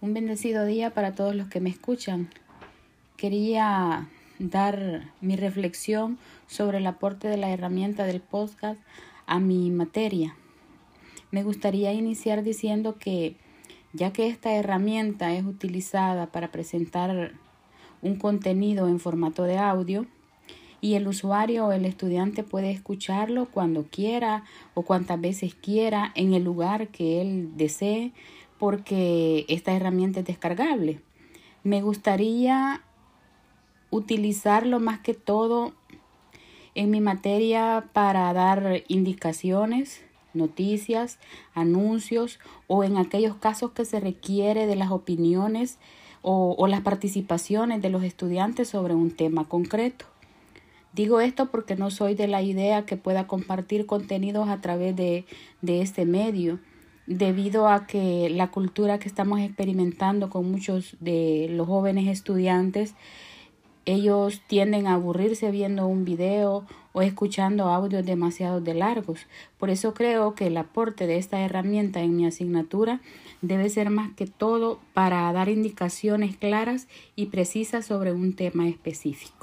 Un 0.00 0.14
bendecido 0.14 0.64
día 0.64 0.90
para 0.90 1.16
todos 1.16 1.34
los 1.34 1.48
que 1.48 1.58
me 1.58 1.70
escuchan. 1.70 2.30
Quería 3.16 4.08
dar 4.38 5.10
mi 5.20 5.34
reflexión 5.34 6.18
sobre 6.46 6.78
el 6.78 6.86
aporte 6.86 7.26
de 7.26 7.36
la 7.36 7.50
herramienta 7.50 8.06
del 8.06 8.20
podcast 8.20 8.80
a 9.26 9.40
mi 9.40 9.72
materia. 9.72 10.36
Me 11.32 11.42
gustaría 11.42 11.92
iniciar 11.92 12.44
diciendo 12.44 12.94
que 12.96 13.34
ya 13.92 14.12
que 14.12 14.28
esta 14.28 14.54
herramienta 14.54 15.34
es 15.34 15.44
utilizada 15.44 16.26
para 16.26 16.52
presentar 16.52 17.32
un 18.00 18.14
contenido 18.20 18.86
en 18.86 19.00
formato 19.00 19.42
de 19.42 19.58
audio 19.58 20.06
y 20.80 20.94
el 20.94 21.08
usuario 21.08 21.66
o 21.66 21.72
el 21.72 21.84
estudiante 21.84 22.44
puede 22.44 22.70
escucharlo 22.70 23.46
cuando 23.46 23.88
quiera 23.90 24.44
o 24.74 24.82
cuantas 24.82 25.20
veces 25.20 25.56
quiera 25.56 26.12
en 26.14 26.34
el 26.34 26.44
lugar 26.44 26.86
que 26.86 27.20
él 27.20 27.56
desee 27.56 28.12
porque 28.58 29.44
esta 29.48 29.72
herramienta 29.72 30.20
es 30.20 30.26
descargable. 30.26 31.00
Me 31.62 31.82
gustaría 31.82 32.82
utilizarlo 33.90 34.80
más 34.80 35.00
que 35.00 35.14
todo 35.14 35.72
en 36.74 36.90
mi 36.90 37.00
materia 37.00 37.88
para 37.92 38.32
dar 38.32 38.82
indicaciones, 38.88 40.02
noticias, 40.34 41.18
anuncios 41.54 42.38
o 42.66 42.84
en 42.84 42.96
aquellos 42.96 43.36
casos 43.36 43.72
que 43.72 43.84
se 43.84 44.00
requiere 44.00 44.66
de 44.66 44.76
las 44.76 44.90
opiniones 44.90 45.78
o, 46.22 46.54
o, 46.58 46.66
las 46.66 46.82
participaciones 46.82 47.80
de 47.80 47.90
los 47.90 48.02
estudiantes 48.02 48.68
sobre 48.68 48.94
un 48.94 49.10
tema 49.10 49.44
concreto. 49.44 50.04
Digo 50.92 51.20
esto 51.20 51.50
porque 51.50 51.76
no 51.76 51.90
soy 51.90 52.14
de 52.14 52.26
la 52.26 52.42
idea 52.42 52.84
que 52.84 52.96
pueda 52.96 53.26
compartir 53.26 53.86
contenidos 53.86 54.48
a 54.48 54.60
través 54.60 54.96
de, 54.96 55.24
de 55.62 55.80
este 55.80 56.04
medio 56.04 56.58
debido 57.08 57.68
a 57.68 57.86
que 57.86 58.28
la 58.28 58.50
cultura 58.50 58.98
que 58.98 59.08
estamos 59.08 59.40
experimentando 59.40 60.28
con 60.28 60.50
muchos 60.50 60.96
de 61.00 61.48
los 61.50 61.66
jóvenes 61.66 62.06
estudiantes, 62.06 62.94
ellos 63.86 64.42
tienden 64.46 64.86
a 64.86 64.94
aburrirse 64.94 65.50
viendo 65.50 65.86
un 65.86 66.04
video 66.04 66.66
o 66.92 67.00
escuchando 67.00 67.68
audios 67.68 68.04
demasiado 68.04 68.60
de 68.60 68.74
largos. 68.74 69.26
Por 69.56 69.70
eso 69.70 69.94
creo 69.94 70.34
que 70.34 70.48
el 70.48 70.58
aporte 70.58 71.06
de 71.06 71.16
esta 71.16 71.40
herramienta 71.40 72.02
en 72.02 72.14
mi 72.14 72.26
asignatura 72.26 73.00
debe 73.40 73.70
ser 73.70 73.88
más 73.88 74.12
que 74.12 74.26
todo 74.26 74.78
para 74.92 75.32
dar 75.32 75.48
indicaciones 75.48 76.36
claras 76.36 76.88
y 77.16 77.26
precisas 77.26 77.86
sobre 77.86 78.12
un 78.12 78.34
tema 78.34 78.68
específico. 78.68 79.37